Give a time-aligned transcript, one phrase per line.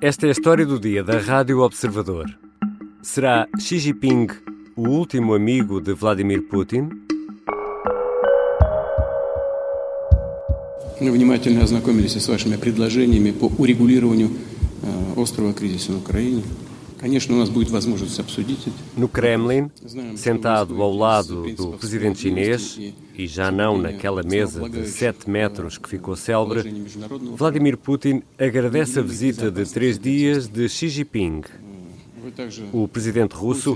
[0.00, 2.26] Esta é a história do dia da Rádio Observador.
[3.02, 4.28] Será Xi Jinping
[4.76, 6.90] o último amigo de Vladimir Putin?
[11.00, 14.30] Мы внимательно ознакомились с вашими предложениями по урегулированию
[14.82, 16.42] э, острого кризиса на Украине.
[18.95, 19.71] No Kremlin,
[20.15, 22.79] sentado ao lado do presidente chinês,
[23.17, 26.63] e já não naquela mesa de 7 metros que ficou célebre,
[27.35, 31.41] Vladimir Putin agradece a visita de três dias de Xi Jinping.
[32.71, 33.75] O presidente russo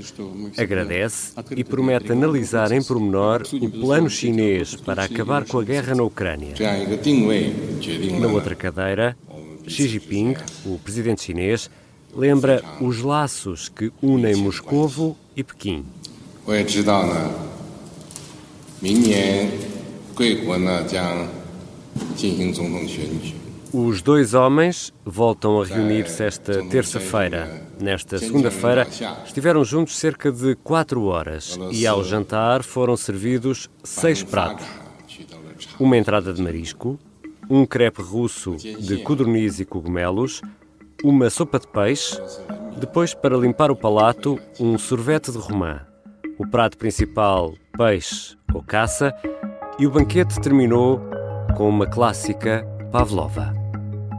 [0.55, 6.03] agradece e promete analisar em pormenor o plano chinês para acabar com a guerra na
[6.03, 6.53] Ucrânia.
[8.19, 9.17] Na outra cadeira,
[9.67, 11.71] Xi Jinping, o presidente chinês,
[12.15, 15.85] lembra os laços que unem Moscovo e Pequim.
[23.73, 27.63] Os dois homens voltam a reunir-se esta terça-feira.
[27.79, 28.87] Nesta segunda-feira,
[29.25, 34.65] estiveram juntos cerca de quatro horas e, ao jantar, foram servidos seis pratos:
[35.77, 36.97] uma entrada de marisco,
[37.49, 40.41] um crepe russo de codorniz e cogumelos,
[41.07, 42.19] uma sopa de peixe,
[42.77, 45.81] depois, para limpar o palato, um sorvete de romã.
[46.39, 49.13] O prato principal, peixe ou caça,
[49.77, 50.99] e o banquete terminou
[51.55, 53.53] com uma clássica pavlova.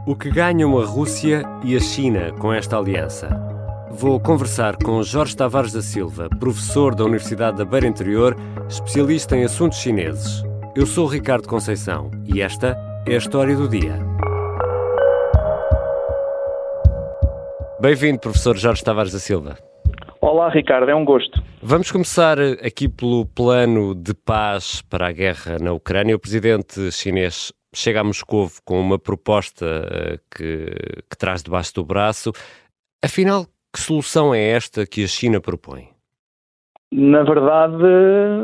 [0.07, 3.27] O que ganham a Rússia e a China com esta aliança?
[3.91, 8.33] Vou conversar com Jorge Tavares da Silva, professor da Universidade da Beira Interior,
[8.69, 10.41] especialista em assuntos chineses.
[10.73, 13.99] Eu sou Ricardo Conceição e esta é a história do dia.
[17.79, 19.55] Bem-vindo, professor Jorge Tavares da Silva.
[20.19, 21.43] Olá, Ricardo, é um gosto.
[21.61, 26.15] Vamos começar aqui pelo plano de paz para a guerra na Ucrânia.
[26.15, 30.65] O presidente chinês chega a Moscou com uma proposta eh, que,
[31.07, 32.31] que traz debaixo do braço.
[33.03, 35.96] Afinal, que solução é esta que a China propõe?
[36.91, 37.83] Na verdade,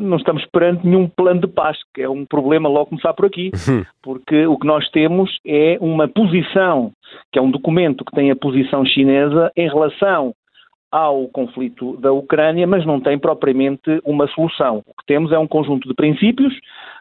[0.02, 3.52] não estamos perante nenhum plano de paz, que é um problema logo começar por aqui,
[4.02, 6.92] porque o que nós temos é uma posição,
[7.32, 10.34] que é um documento que tem a posição chinesa em relação
[10.94, 14.84] ao conflito da Ucrânia, mas não tem propriamente uma solução.
[14.86, 16.54] O que temos é um conjunto de princípios,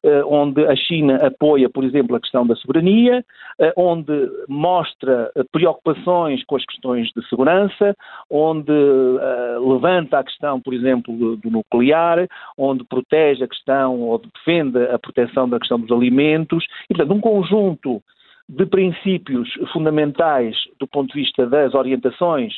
[0.02, 3.22] eh, onde a China apoia, por exemplo, a questão da soberania,
[3.58, 4.12] eh, onde
[4.48, 7.94] mostra eh, preocupações com as questões de segurança,
[8.30, 12.26] onde eh, levanta a questão, por exemplo, do, do nuclear,
[12.56, 17.20] onde protege a questão ou defende a proteção da questão dos alimentos, e, portanto, um
[17.20, 18.02] conjunto
[18.48, 22.52] de princípios fundamentais do ponto de vista das orientações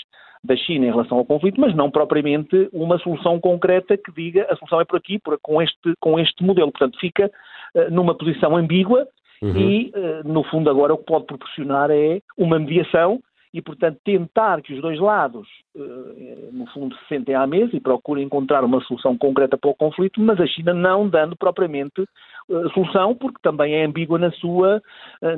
[0.44, 4.56] da China em relação ao conflito, mas não propriamente uma solução concreta que diga a
[4.56, 6.70] solução é por aqui, por, com, este, com este modelo.
[6.70, 7.30] Portanto, fica
[7.74, 9.08] uh, numa posição ambígua
[9.42, 9.56] uhum.
[9.56, 13.20] e, uh, no fundo, agora o que pode proporcionar é uma mediação
[13.54, 17.80] e, portanto, tentar que os dois lados, uh, no fundo, se sentem à mesa e
[17.80, 22.04] procurem encontrar uma solução concreta para o conflito, mas a China não dando propriamente
[22.74, 24.82] solução, porque também é ambígua na sua,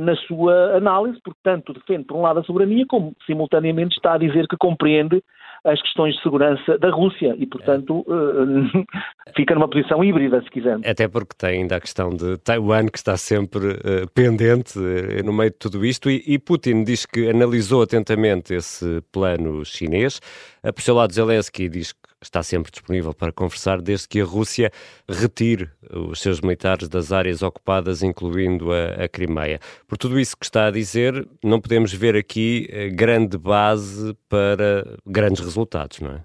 [0.00, 4.48] na sua análise, portanto, defende, por um lado, a soberania, como simultaneamente está a dizer
[4.48, 5.22] que compreende
[5.66, 9.32] as questões de segurança da Rússia e, portanto, é.
[9.36, 10.86] fica numa posição híbrida, se quisermos.
[10.86, 15.32] Até porque tem ainda a questão de Taiwan, que está sempre uh, pendente uh, no
[15.32, 20.20] meio de tudo isto, e, e, Putin diz que analisou atentamente esse plano chinês.
[20.64, 24.70] Uh, por seu lado, Zelensky diz está sempre disponível para conversar, desde que a Rússia
[25.08, 29.58] retire os seus militares das áreas ocupadas, incluindo a, a Crimeia.
[29.86, 35.40] Por tudo isso que está a dizer, não podemos ver aqui grande base para grandes
[35.40, 36.20] resultados, não é?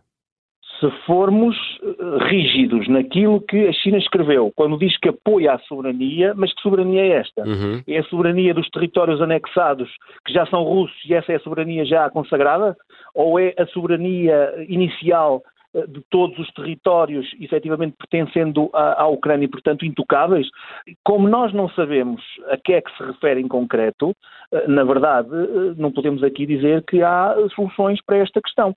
[0.79, 1.55] Se formos
[2.27, 7.01] rígidos naquilo que a China escreveu, quando diz que apoia a soberania, mas que soberania
[7.01, 7.43] é esta?
[7.43, 7.83] Uhum.
[7.87, 9.87] É a soberania dos territórios anexados
[10.25, 12.75] que já são russos e essa é a soberania já consagrada?
[13.13, 15.43] Ou é a soberania inicial
[15.87, 20.47] de todos os territórios efetivamente pertencendo à, à, Ucrânia e, portanto, intocáveis.
[21.03, 24.15] Como nós não sabemos a que é que se refere em concreto,
[24.67, 25.29] na verdade,
[25.77, 28.75] não podemos aqui dizer que há soluções para esta questão.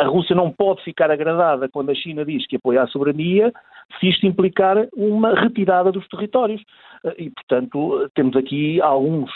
[0.00, 3.52] A Rússia não pode ficar agradada quando a China diz que apoia a soberania
[3.98, 6.62] se isto implicar uma retirada dos territórios.
[7.16, 9.30] E, portanto, temos aqui alguns,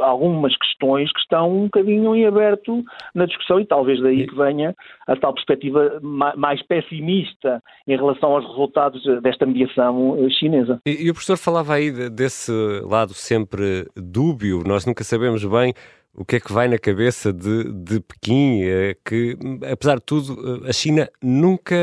[0.00, 2.82] algumas questões que estão um bocadinho em aberto
[3.14, 4.74] na discussão e talvez daí que venha
[5.06, 10.80] a tal perspectiva mais pessimista em relação aos resultados desta mediação chinesa.
[10.84, 12.50] E, e o professor falava aí desse
[12.82, 15.72] lado sempre dúbio, nós nunca sabemos bem
[16.16, 18.60] o que é que vai na cabeça de, de Pequim,
[19.04, 19.36] que,
[19.70, 21.76] apesar de tudo, a China nunca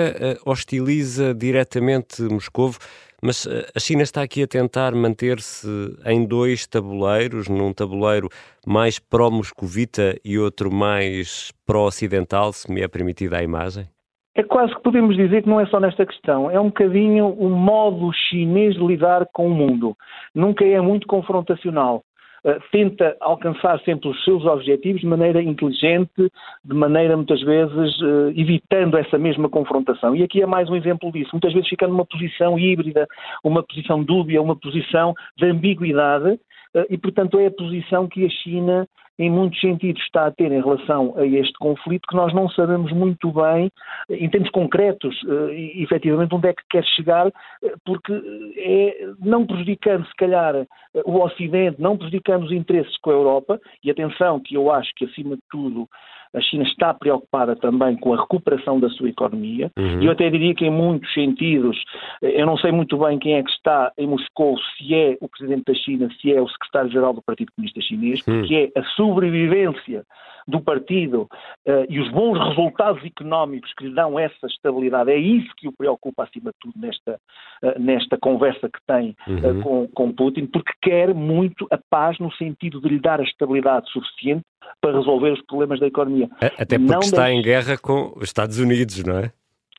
[0.45, 2.77] hostiliza diretamente Moscovo,
[3.21, 5.67] Mas eh, a China está aqui a tentar manter-se
[6.05, 8.27] em dois tabuleiros, num tabuleiro
[8.65, 13.87] mais pró-moscovita e outro mais pró-ocidental, se me é permitida a imagem?
[14.33, 17.49] É quase que podemos dizer que não é só nesta questão, é um bocadinho o
[17.49, 19.95] modo chinês de lidar com o mundo.
[20.33, 22.01] Nunca é muito confrontacional.
[22.43, 26.31] Uh, tenta alcançar sempre os seus objetivos de maneira inteligente,
[26.65, 30.15] de maneira muitas vezes uh, evitando essa mesma confrontação.
[30.15, 31.29] E aqui é mais um exemplo disso.
[31.33, 33.07] Muitas vezes fica numa posição híbrida,
[33.43, 36.39] uma posição dúbia, uma posição de ambiguidade,
[36.89, 38.87] e portanto é a posição que a China
[39.21, 42.91] em muitos sentidos, está a ter em relação a este conflito que nós não sabemos
[42.91, 43.71] muito bem,
[44.09, 48.11] em termos concretos, eh, efetivamente, onde é que quer chegar, eh, porque
[48.57, 50.67] é não prejudicando, se calhar, eh,
[51.05, 55.05] o Ocidente, não prejudicando os interesses com a Europa, e atenção, que eu acho que,
[55.05, 55.87] acima de tudo,
[56.33, 59.71] a China está preocupada também com a recuperação da sua economia.
[59.77, 60.01] Uhum.
[60.01, 61.77] Eu até diria que, em muitos sentidos,
[62.21, 65.63] eu não sei muito bem quem é que está em Moscou, se é o presidente
[65.65, 68.43] da China, se é o secretário-geral do Partido Comunista Chinês, uhum.
[68.43, 70.03] que é a sobrevivência
[70.47, 71.27] do partido
[71.67, 75.11] uh, e os bons resultados económicos que lhe dão essa estabilidade.
[75.11, 77.19] É isso que o preocupa, acima de tudo, nesta,
[77.63, 79.61] uh, nesta conversa que tem uh, uhum.
[79.61, 83.89] com, com Putin, porque quer muito a paz no sentido de lhe dar a estabilidade
[83.91, 84.43] suficiente
[84.79, 86.29] para resolver os problemas da economia.
[86.39, 87.35] Até porque não está deve...
[87.35, 89.31] em guerra com os Estados Unidos, não é?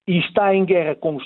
[0.07, 1.25] E está em guerra com os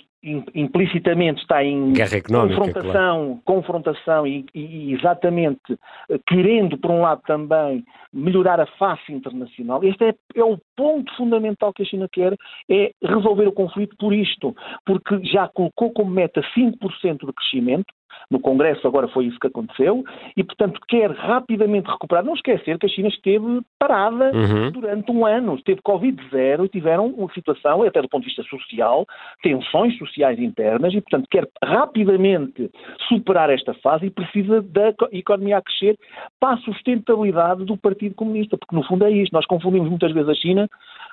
[0.54, 1.92] implicitamente está em
[2.26, 3.40] confrontação, claro.
[3.44, 5.78] confrontação e, e, exatamente
[6.10, 9.84] eh, querendo, por um lado, também melhorar a face internacional.
[9.84, 12.36] Este é, é, o ponto fundamental que a China quer,
[12.68, 14.54] é resolver o conflito por isto,
[14.84, 17.86] porque já colocou como meta 5% de crescimento,
[18.31, 20.05] no Congresso agora foi isso que aconteceu,
[20.37, 22.25] e portanto quer rapidamente recuperar.
[22.25, 24.70] Não esquecer que a China esteve parada uhum.
[24.70, 29.06] durante um ano, esteve Covid-0 e tiveram uma situação, até do ponto de vista social,
[29.43, 32.70] tensões sociais internas, e portanto quer rapidamente
[33.08, 35.99] superar esta fase e precisa da economia a crescer
[36.40, 39.32] para a sustentabilidade do Partido Comunista, porque no fundo é isto.
[39.32, 40.69] Nós confundimos muitas vezes a China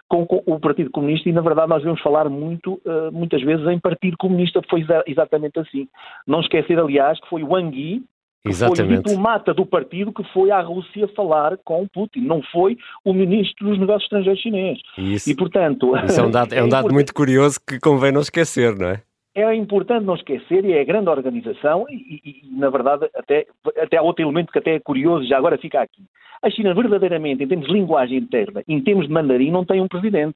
[0.07, 3.79] com, o Partido Comunista e, na verdade, nós devemos falar muito, uh, muitas vezes, em
[3.79, 5.87] Partido Comunista, foi exatamente assim.
[6.27, 8.03] Não esquecer, aliás, que foi o Wang Yi,
[8.43, 8.87] que Exatamente.
[8.87, 13.13] foi o diplomata do partido que foi à Rússia falar com Putin, não foi o
[13.13, 14.79] ministro dos negócios estrangeiros chinês.
[14.97, 15.95] Isso, e, portanto...
[16.05, 19.01] Isso é um dado, é um dado muito curioso que convém não esquecer, não é?
[19.35, 23.47] É importante não esquecer, e é a grande organização, e, e, e, na verdade até,
[23.77, 26.03] até há outro elemento que até é curioso, já agora fica aqui.
[26.41, 29.87] A China verdadeiramente, em termos de linguagem interna, em termos de mandarim, não tem um
[29.87, 30.35] presidente.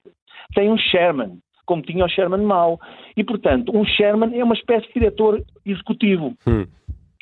[0.55, 2.79] Tem um chairman, como tinha o Sherman Mao.
[3.15, 6.33] E, portanto, um chairman é uma espécie de diretor executivo.
[6.47, 6.65] Hum.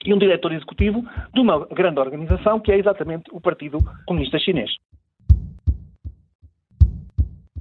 [0.05, 4.71] E um diretor executivo de uma grande organização que é exatamente o Partido Comunista Chinês.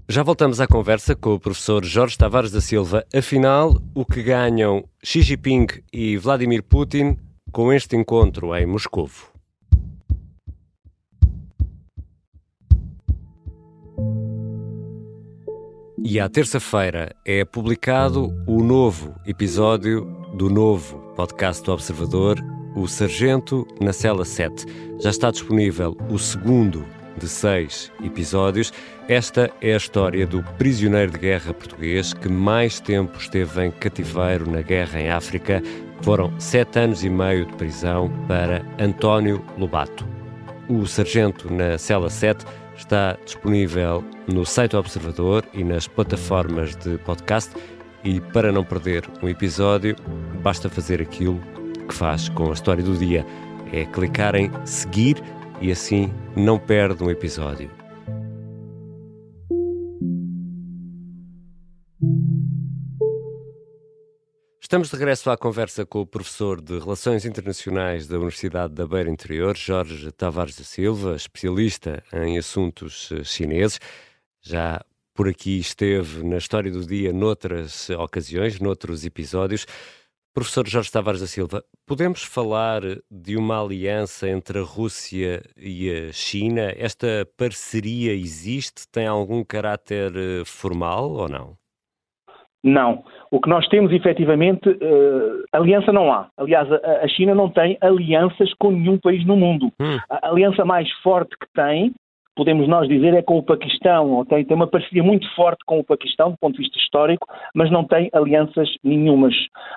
[0.07, 3.07] Já voltamos à conversa com o professor Jorge Tavares da Silva.
[3.15, 7.17] Afinal, o que ganham Xi Jinping e Vladimir Putin
[7.51, 9.33] com este encontro em Moscovo?
[15.99, 20.05] E à terça-feira é publicado o novo episódio
[20.37, 22.39] do novo podcast do Observador,
[22.77, 24.67] O Sargento na Cela 7.
[25.01, 26.85] Já está disponível o segundo
[27.17, 28.73] de seis episódios.
[29.09, 34.51] Esta é a história do prisioneiro de guerra português que mais tempo esteve em cativeiro
[34.51, 35.63] na guerra em África.
[36.03, 40.07] Foram sete anos e meio de prisão para António Lobato.
[40.69, 42.45] O Sargento na Cela 7
[42.77, 47.55] está disponível no site do Observador e nas plataformas de podcast.
[48.03, 49.97] E para não perder um episódio,
[50.43, 51.41] basta fazer aquilo
[51.89, 53.25] que faz com a história do dia:
[53.73, 55.23] é clicar em seguir
[55.61, 57.71] e assim não perde um episódio.
[64.61, 69.09] Estamos de regresso à conversa com o professor de Relações Internacionais da Universidade da Beira
[69.09, 73.79] Interior, Jorge Tavares da Silva, especialista em assuntos eh, chineses.
[74.43, 74.85] Já
[75.15, 79.65] por aqui esteve na história do dia noutras ocasiões, noutros episódios.
[80.35, 86.13] Professor Jorge Tavares da Silva, podemos falar de uma aliança entre a Rússia e a
[86.13, 86.73] China?
[86.77, 88.83] Esta parceria existe?
[88.91, 91.57] Tem algum caráter eh, formal ou não?
[92.65, 93.05] Não.
[93.31, 96.29] O que nós temos, efetivamente, uh, aliança não há.
[96.37, 99.71] Aliás, a, a, China não tem alianças com nenhum país no mundo.
[99.79, 99.99] Hum.
[100.11, 101.95] A aliança mais forte que tem
[102.35, 104.25] podemos nós dizer, é com o Paquistão.
[104.27, 107.71] Tem, tem uma parceria muito forte com o Paquistão, do ponto de vista histórico, mas
[107.71, 109.35] não tem alianças nenhumas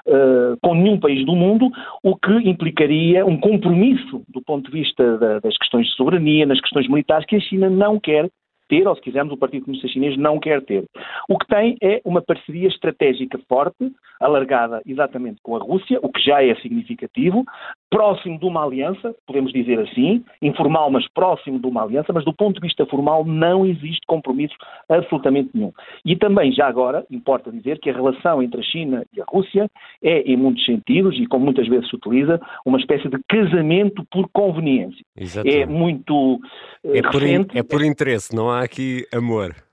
[0.07, 1.69] uh, com nenhum país do mundo,
[2.03, 6.59] o que implicaria um compromisso do ponto de vista da, das questões de soberania, nas
[6.61, 8.29] questões militares, que a China não quer
[8.67, 10.85] ter, ou se quisermos, o Partido Comunista Chinês não quer ter.
[11.29, 16.21] O que tem é uma parceria estratégica forte, alargada exatamente com a Rússia, o que
[16.21, 17.43] já é significativo,
[17.89, 22.34] próximo de uma aliança, podemos dizer assim, informal, mas próximo de uma aliança, mas do
[22.34, 24.56] ponto de vista formal não existe compromisso
[24.89, 25.72] absolutamente nenhum.
[26.06, 29.70] E também, já agora, importa dizer que a relação entre a China e a Rússia
[30.01, 34.27] é, em muitos sentidos, e como muitas vezes se utiliza, uma espécie de casamento por
[34.34, 35.03] conveniência.
[35.15, 35.62] Exatamente.
[35.62, 36.39] É muito
[36.84, 39.66] é por, in, é por interesse, não há aqui amor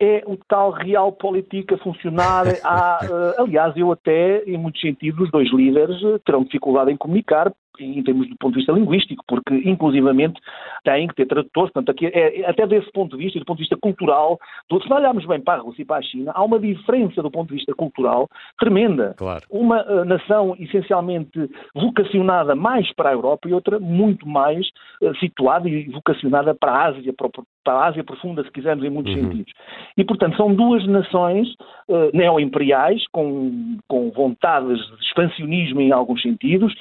[0.00, 2.44] é o tal real política funcionar.
[2.64, 7.52] Há, uh, aliás, eu até, em muitos sentidos, os dois líderes terão dificuldade em comunicar,
[7.80, 10.40] em termos do ponto de vista linguístico, porque inclusivamente
[10.84, 13.58] têm que ter tradutores, portanto, aqui, é, é, até desse ponto de vista, do ponto
[13.58, 16.44] de vista cultural, do, se olharmos bem para a Rússia e para a China, há
[16.44, 18.28] uma diferença do ponto de vista cultural
[18.58, 19.14] tremenda.
[19.16, 19.44] Claro.
[19.50, 24.66] Uma uh, nação essencialmente vocacionada mais para a Europa e outra muito mais
[25.02, 27.28] uh, situada e vocacionada para a Ásia, para,
[27.64, 29.22] para, a Ásia profunda, se quisermos, em muitos uhum.
[29.22, 29.52] sentidos.
[29.96, 31.48] E, portanto, são duas nações
[31.88, 36.74] uh, neo-imperiais, com, com vontades de expansionismo em alguns sentidos,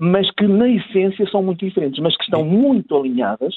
[0.00, 3.54] mas mas que na essência são muito diferentes, mas que estão muito alinhadas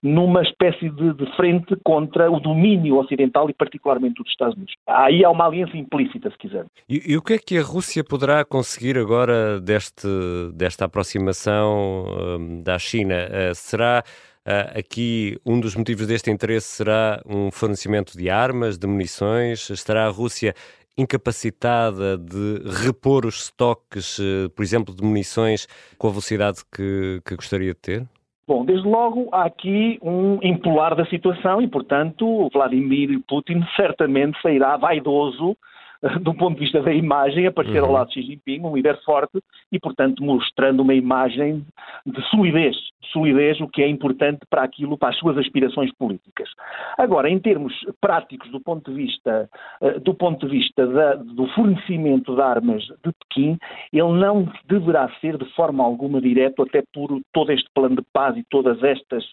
[0.00, 4.72] numa espécie de, de, frente contra o domínio ocidental e particularmente dos Estados Unidos.
[4.86, 6.66] Aí há uma aliança implícita, se quiser.
[6.88, 10.06] E, e, o que é que a Rússia poderá conseguir agora deste,
[10.54, 12.04] desta aproximação
[12.38, 13.16] um, da China?
[13.26, 14.04] Uh, será
[14.46, 19.68] uh, aqui um dos motivos deste interesse será um fornecimento de armas, de munições?
[19.68, 20.54] Estará a Rússia
[20.98, 27.36] incapacitada de repor os estoques, eh, por exemplo, de munições com a velocidade que, que
[27.36, 28.06] gostaria de ter?
[28.46, 34.76] Bom, desde logo há aqui um impolar da situação e, portanto, Vladimir Putin certamente sairá
[34.76, 35.56] vaidoso
[36.20, 37.88] do ponto de vista da imagem, aparecer uhum.
[37.88, 41.64] ao lado de Xi Jinping, um líder forte e, portanto, mostrando uma imagem
[42.06, 46.48] de solidez, de solidez, o que é importante para aquilo, para as suas aspirações políticas.
[46.96, 49.48] Agora, em termos práticos, do ponto de vista,
[49.80, 53.58] eh, do ponto de vista da, do fornecimento de armas de Pequim,
[53.92, 58.36] ele não deverá ser de forma alguma direto, até por todo este plano de paz
[58.36, 59.24] e todas estas,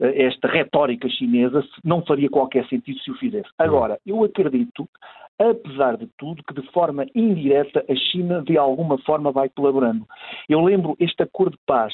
[0.00, 3.48] eh, esta retórica chinesa, não faria qualquer sentido se o fizesse.
[3.58, 4.88] Agora, eu acredito
[5.38, 10.06] apesar de tudo, que de forma indireta a China de alguma forma vai colaborando.
[10.48, 11.92] Eu lembro este acordo de paz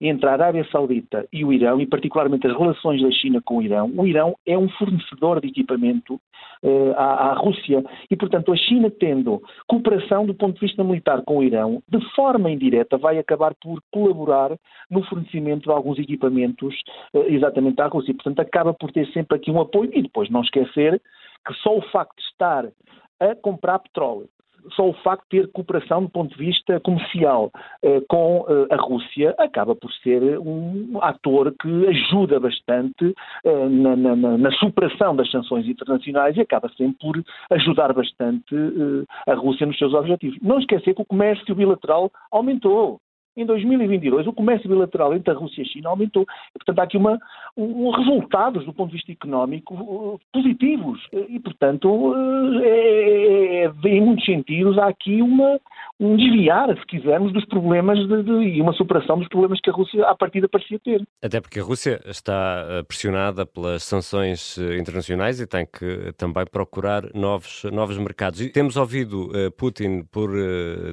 [0.00, 3.62] entre a Arábia Saudita e o Irão, e particularmente as relações da China com o
[3.62, 8.56] Irão, o Irão é um fornecedor de equipamento uh, à, à, Rússia e, portanto, a
[8.56, 13.18] China tendo cooperação do ponto de vista militar com o Irão, de forma indireta vai
[13.18, 14.56] acabar por colaborar
[14.90, 16.74] no fornecimento de alguns equipamentos
[17.14, 18.14] uh, exatamente à Rússia.
[18.14, 21.00] Portanto, acaba por ter sempre aqui um apoio e depois não esquecer
[21.46, 22.66] que só o facto de estar
[23.20, 24.28] a comprar petróleo,
[24.72, 27.50] só o facto de ter cooperação do ponto de vista comercial
[27.82, 33.96] eh, com eh, a Rússia acaba por ser um ator que ajuda bastante eh, na,
[33.96, 39.66] na, na, superação das sanções internacionais e acaba sempre por ajudar bastante eh, a Rússia
[39.66, 40.38] nos seus objetivos.
[40.40, 43.00] Não esquecer que o comércio bilateral aumentou.
[43.36, 46.24] Em 2022, o comércio bilateral entre a Rússia e a China aumentou.
[46.54, 47.18] Portanto, há aqui uma,
[47.56, 51.00] um, resultados do ponto de vista económico uh, positivos.
[51.12, 55.58] E, portanto, uh, é, é, é, em muitos sentidos, há aqui uma,
[55.98, 59.72] um desviar, se quisermos, dos problemas de, de, e uma superação dos problemas que a
[59.72, 61.02] Rússia, à partida, parecia ter.
[61.20, 67.02] Até porque a Rússia está uh, pressionada pelas sanções internacionais e tem que também procurar
[67.12, 68.40] novos, novos mercados.
[68.40, 70.30] E temos ouvido Putin, por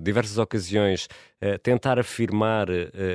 [0.02, 1.08] diversas ocasiões,
[1.64, 2.68] tentar afirmar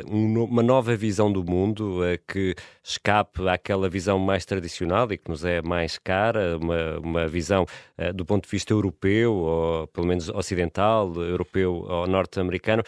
[0.06, 5.62] uma nova visão do mundo que escape àquela visão mais tradicional e que nos é
[5.62, 7.66] mais cara, uma, uma visão
[8.14, 12.82] do ponto de vista europeu, ou pelo menos ocidental, europeu ou norte-americano.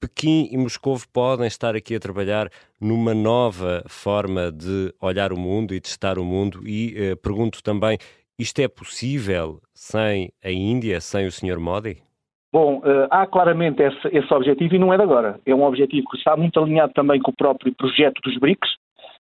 [0.00, 5.74] Pequim e Moscou podem estar aqui a trabalhar numa nova forma de olhar o mundo
[5.74, 7.98] e de estar o mundo e pergunto também,
[8.38, 11.58] isto é possível sem a Índia, sem o Sr.
[11.58, 12.07] Modi?
[12.52, 15.38] Bom, uh, há claramente esse, esse, objetivo e não é de agora.
[15.44, 18.68] É um objetivo que está muito alinhado também com o próprio projeto dos BRICS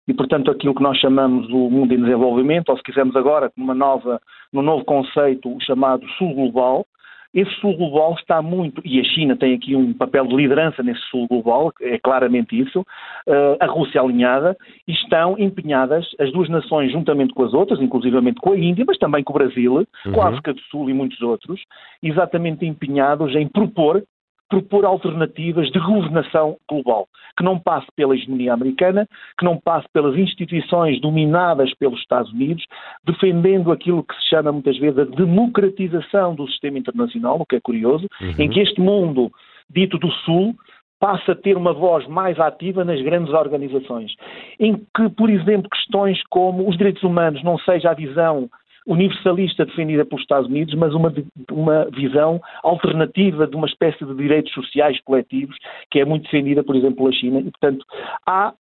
[0.06, 3.75] e, portanto, aquilo que nós chamamos o mundo em desenvolvimento, ou se quisermos agora, numa
[3.75, 4.21] nova,
[4.52, 6.87] num novo conceito, o chamado Sul Global,
[7.35, 11.00] esse sul global está muito, e a China tem aqui um papel de liderança nesse
[11.11, 14.56] sul global, é claramente isso, uh, a Rússia alinhada,
[14.87, 18.99] e estão empenhadas as duas nações juntamente com as outras, inclusivamente com a Índia, mas
[18.99, 20.12] também com o Brasil, uhum.
[20.12, 21.61] com a África do Sul e muitos outros,
[22.02, 24.02] exatamente empenhados em propor
[24.49, 29.07] propor alternativas de governação global, que não passe pela hegemonia americana,
[29.38, 32.65] que não passe pelas instituições dominadas pelos Estados Unidos,
[33.05, 37.61] defendendo aquilo que se chama muitas vezes a democratização do sistema internacional, o que é
[37.61, 38.35] curioso, uhum.
[38.38, 39.31] em que este mundo
[39.69, 40.55] dito do Sul
[40.99, 44.15] passa a ter uma voz mais ativa nas grandes organizações,
[44.59, 48.49] em que, por exemplo, questões como os direitos humanos não seja a visão
[48.87, 51.12] universalista defendida pelos Estados Unidos, mas uma,
[51.50, 55.57] uma visão alternativa de uma espécie de direitos sociais coletivos
[55.90, 57.40] que é muito defendida, por exemplo, pela China.
[57.40, 57.85] E, portanto,
[58.26, 58.55] há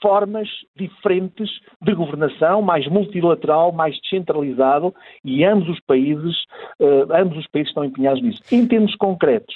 [0.00, 1.48] formas diferentes
[1.80, 4.92] de governação, mais multilateral, mais descentralizado,
[5.24, 6.42] e ambos os países,
[6.80, 8.42] uh, ambos os países estão empenhados nisso.
[8.50, 9.54] Em termos concretos,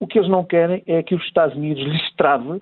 [0.00, 2.60] o que eles não querem é que os Estados Unidos lhes trave, uh,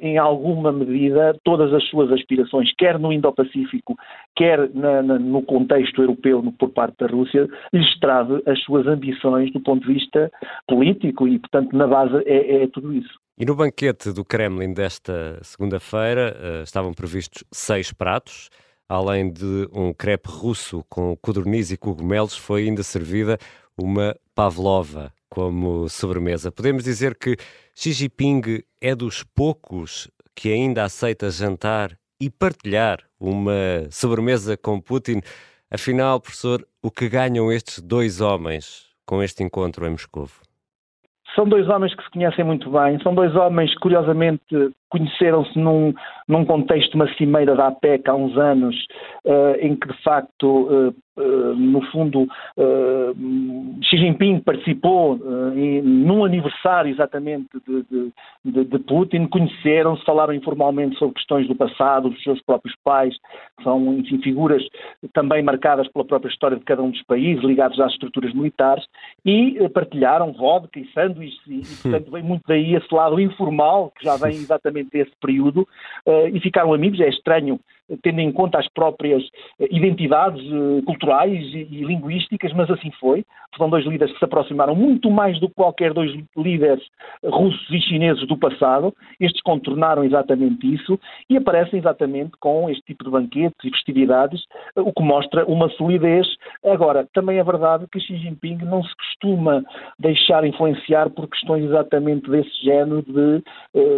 [0.00, 3.96] em alguma medida, todas as suas aspirações, quer no Indo-Pacífico,
[4.34, 8.86] quer na, na, no contexto europeu no, por parte da Rússia, lhes trave as suas
[8.86, 10.30] ambições do ponto de vista
[10.68, 13.18] político e, portanto, na base é, é tudo isso.
[13.38, 18.48] E no banquete do Kremlin desta segunda-feira uh, estavam previstos seis pratos.
[18.88, 23.36] Além de um crepe russo com codorniz e cogumelos, foi ainda servida
[23.76, 26.52] uma pavlova como sobremesa.
[26.52, 27.36] Podemos dizer que
[27.74, 35.20] Xi Jinping é dos poucos que ainda aceita jantar e partilhar uma sobremesa com Putin.
[35.70, 40.28] Afinal, professor, o que ganham estes dois homens com este encontro em Moscou?
[41.34, 44.42] São dois homens que se conhecem muito bem, são dois homens curiosamente,
[44.96, 45.92] conheceram-se num,
[46.26, 48.74] num contexto de uma cimeira da APEC há uns anos,
[49.24, 52.26] uh, em que, de facto, uh, uh, no fundo,
[53.82, 55.18] Xi Jinping participou
[55.54, 58.12] em, num aniversário exatamente de,
[58.44, 63.14] de, de, Putin, conheceram-se, falaram informalmente sobre questões do passado, dos seus próprios pais,
[63.56, 64.62] que são, enfim, figuras
[65.12, 68.84] também marcadas pela própria história de cada um dos países, ligados às estruturas militares,
[69.24, 74.04] e partilharam vodka e sanduíches, e, e portanto, vem muito daí esse lado informal, que
[74.04, 75.68] já vem exatamente desse período,
[76.06, 77.00] uh, e ficaram amigos.
[77.00, 77.60] É estranho
[78.02, 79.22] tendo em conta as próprias
[79.60, 83.24] eh, identidades eh, culturais e, linguísticas, mas assim foi.
[83.56, 86.82] São dois líderes que se aproximaram muito mais do que qualquer dois líderes
[87.24, 88.94] russos e chineses do passado.
[89.20, 90.98] Estes contornaram exatamente isso
[91.30, 94.42] e aparecem exatamente com este tipo de banquetes e festividades,
[94.76, 96.26] eh, o que mostra uma solidez.
[96.64, 99.62] Agora, também é verdade que Xi Jinping não se costuma
[99.98, 103.42] deixar influenciar por questões exatamente desse género de,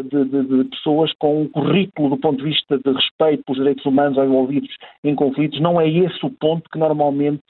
[0.05, 3.78] de, de, de pessoas com um currículo do ponto de vista de respeito pelos direitos
[3.79, 4.71] direitos humanos ou envolvidos
[5.05, 7.43] em conflitos, não é esse o ponto que normalmente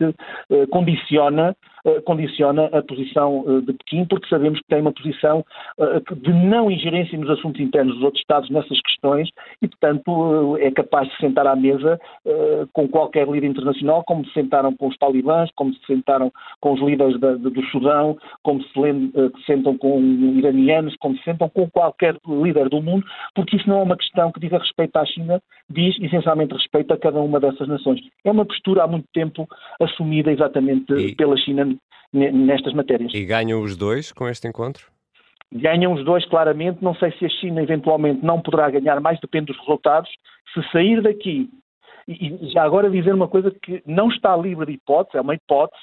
[0.51, 1.57] eh, condiciona
[2.05, 5.45] condiciona a posição eh, de Pequim, porque sabemos que tem uma posição
[5.79, 9.29] eh, de não ingerência nos assuntos internos dos outros Estados nessas questões
[9.63, 11.99] e, portanto, é capaz de sentar à mesa
[12.73, 16.81] com qualquer líder internacional, como se sentaram com os talibãs, como se sentaram com os
[16.81, 18.71] líderes da, do Sudão, como se
[19.47, 20.01] sentam com
[20.37, 24.31] iranianos, como se sentam com qualquer líder do mundo, porque isso não é uma questão
[24.31, 28.01] que diga respeito à China, diz essencialmente respeito a cada uma dessas nações.
[28.25, 29.47] É uma postura há muito tempo
[29.81, 31.15] assumida exatamente e...
[31.15, 31.68] pela China
[32.13, 33.13] nestas matérias.
[33.15, 34.87] E ganham os dois com este encontro?
[35.53, 36.83] Ganham os dois claramente.
[36.83, 40.11] Não sei se a China eventualmente não poderá ganhar mais, depende dos resultados.
[40.55, 41.51] Se sair daqui,
[42.07, 45.83] e já agora dizer uma coisa que não está livre de hipótese, é uma hipótese,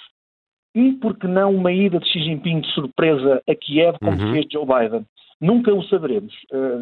[0.73, 4.33] e porque não uma ida de Xi Jinping de surpresa a Kiev, como uhum.
[4.33, 5.05] fez Joe Biden?
[5.41, 6.33] Nunca o saberemos.
[6.51, 6.79] Uh,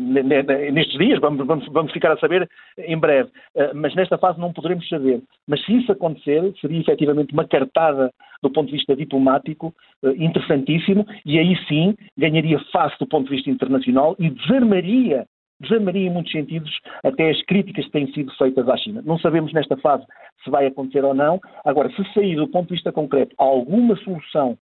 [0.71, 4.53] nestes dias, vamos, vamos, vamos, ficar a saber em breve, uh, mas nesta fase não
[4.53, 5.21] poderemos saber.
[5.47, 8.11] Mas se isso acontecer, seria efetivamente uma cartada
[8.43, 13.35] do ponto de vista diplomático uh, interessantíssimo e aí sim ganharia face do ponto de
[13.35, 15.25] vista internacional e desarmaria
[15.59, 16.71] desarmaria em muitos sentidos
[17.03, 19.01] até as críticas que têm sido feitas à China.
[19.05, 20.05] Não sabemos nesta fase
[20.43, 21.39] se vai acontecer ou não.
[21.63, 24.57] Agora, se sair do ponto de vista concreto alguma solução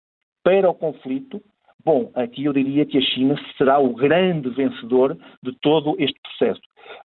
[0.43, 1.43] para o conflito,
[1.87, 6.61] Bom, aqui eu diria que a China será o grande vencedor de todo este processo.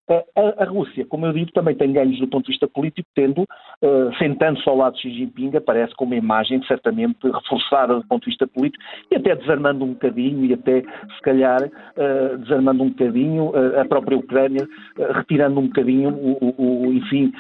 [0.10, 3.44] A, a, Rússia, como eu digo, também tem ganhos do ponto de vista político, tendo,
[3.44, 8.24] uh, sentando-se ao lado de Xi Jinping, aparece com uma imagem certamente reforçada do ponto
[8.24, 12.90] de vista político e até desarmando um bocadinho e até, se calhar, uh, desarmando um
[12.90, 14.68] bocadinho uh, a própria Ucrânia,
[15.16, 17.32] retirando um bocadinho, o, o enfim,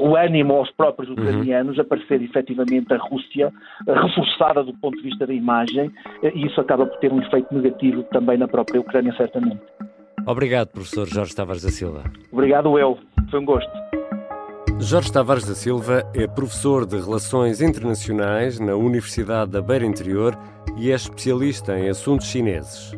[0.00, 1.14] o ânimo aos próprios uhum.
[1.14, 1.82] ucranianos, uhum.
[1.82, 3.52] aparecer efetivamente a Rússia
[3.86, 5.90] reforçada do ponto de vista da imagem
[6.22, 9.60] e isso acaba por ter um efeito negativo também na própria Ucrânia, certamente.
[10.26, 12.04] Obrigado, professor Jorge Tavares da Silva.
[12.30, 12.98] Obrigado, eu.
[13.30, 13.70] Foi um gosto.
[14.78, 20.36] Jorge Tavares da Silva é professor de Relações Internacionais na Universidade da Beira Interior
[20.78, 22.92] e é especialista em assuntos chineses.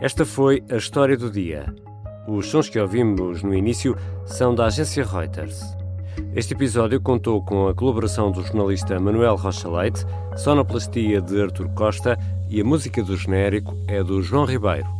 [0.00, 1.72] Esta foi a história do dia.
[2.26, 5.62] Os sons que ouvimos no início são da agência Reuters.
[6.34, 10.04] Este episódio contou com a colaboração do jornalista Manuel Rocha Leite,
[10.36, 14.99] sonoplastia de Artur Costa e a música do genérico é do João Ribeiro.